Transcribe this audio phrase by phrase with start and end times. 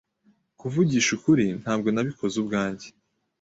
[0.59, 2.87] Kuvugisha ukuri, ntabwo nabikoze ubwanjye.